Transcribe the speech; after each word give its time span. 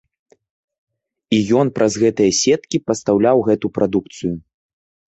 І 1.37 1.39
ён 1.61 1.67
праз 1.77 1.99
гэтыя 2.05 2.31
сеткі 2.41 2.77
пастаўляў 2.89 3.37
гэту 3.51 3.67
прадукцыю. 3.79 4.35